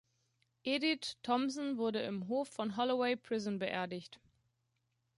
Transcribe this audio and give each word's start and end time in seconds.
Edith 0.63 1.13
Thompson 1.21 1.77
wurde 1.77 1.99
im 2.01 2.27
Hof 2.27 2.49
von 2.49 2.75
Holloway 2.75 3.15
Prison 3.15 3.59
beerdigt. 3.59 4.19